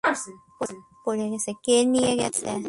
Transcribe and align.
কে 1.65 1.75
নিয়ে 1.85 2.13
গেছে? 2.15 2.51